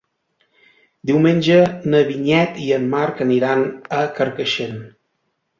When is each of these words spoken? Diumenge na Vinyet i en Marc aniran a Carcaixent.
Diumenge 1.09 1.57
na 1.93 2.01
Vinyet 2.09 2.57
i 2.65 2.71
en 2.79 2.89
Marc 2.97 3.23
aniran 3.29 3.63
a 3.99 4.03
Carcaixent. 4.19 4.85